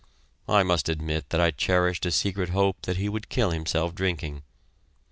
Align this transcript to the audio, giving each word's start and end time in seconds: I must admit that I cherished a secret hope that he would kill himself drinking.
I 0.49 0.63
must 0.63 0.89
admit 0.89 1.29
that 1.29 1.39
I 1.39 1.51
cherished 1.51 2.07
a 2.07 2.11
secret 2.11 2.49
hope 2.49 2.81
that 2.87 2.97
he 2.97 3.07
would 3.07 3.29
kill 3.29 3.51
himself 3.51 3.93
drinking. 3.93 4.41